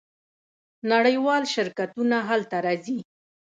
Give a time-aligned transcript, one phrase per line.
[0.91, 2.99] نړیوال شرکتونه هلته راځي.